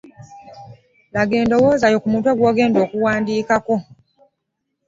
[1.13, 3.75] Laga endowooza yo ku mutwe gwogenda okuwandiikako